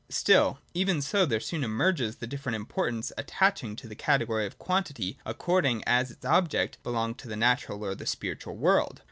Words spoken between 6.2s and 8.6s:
objects belong to the natural or to the spiritual